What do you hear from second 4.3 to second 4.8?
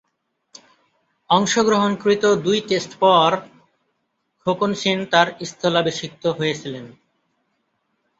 Khokon